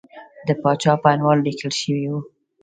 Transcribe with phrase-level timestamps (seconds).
[0.47, 2.19] د پاچا په عنوان لیکل شوی وو.